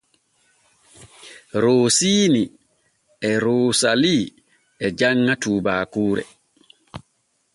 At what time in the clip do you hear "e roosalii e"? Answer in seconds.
3.29-4.87